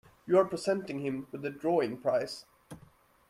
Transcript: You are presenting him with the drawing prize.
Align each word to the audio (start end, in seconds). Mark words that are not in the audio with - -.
You 0.25 0.39
are 0.39 0.45
presenting 0.45 1.05
him 1.05 1.27
with 1.31 1.43
the 1.43 1.51
drawing 1.51 1.95
prize. 1.97 2.45